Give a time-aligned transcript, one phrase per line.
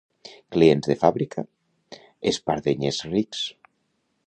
[0.53, 1.43] Clients de fàbrica,
[2.33, 3.47] espardenyers rics.